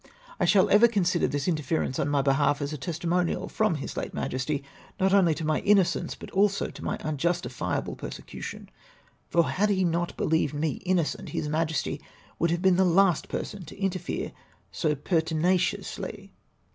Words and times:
I 0.39 0.45
shall 0.45 0.67
ever 0.71 0.87
consider 0.87 1.27
this 1.27 1.47
inteference 1.47 1.99
on 1.99 2.09
my 2.09 2.23
behalf 2.23 2.59
as 2.59 2.73
a 2.73 2.77
testimonial 2.79 3.47
from 3.47 3.75
Ilis 3.75 3.95
late 3.95 4.15
Majesty 4.15 4.63
not 4.99 5.13
only 5.13 5.35
to 5.35 5.45
my 5.45 5.61
imiocence, 5.61 6.15
but 6.17 6.31
also 6.31 6.71
to 6.71 6.83
my 6.83 6.97
unjustifiable 7.01 7.95
persecution, 7.95 8.69
for 9.29 9.47
had 9.47 9.69
he 9.69 9.83
not 9.83 10.17
beheved 10.17 10.53
me 10.55 10.81
innocent, 10.87 11.29
His 11.29 11.47
Majesty 11.47 12.01
would 12.39 12.49
have 12.49 12.63
been 12.63 12.77
the 12.77 12.83
last 12.83 13.29
person 13.29 13.63
to 13.65 13.77
interfere 13.79 14.31
so 14.71 14.95
pertmaciously. 14.95 16.31